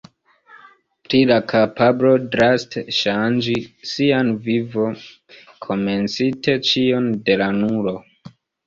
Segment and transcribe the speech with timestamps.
[1.09, 3.55] Pri la kapablo draste ŝanĝi
[3.93, 5.01] sian vivon,
[5.69, 8.01] komencinte ĉion de la nulo.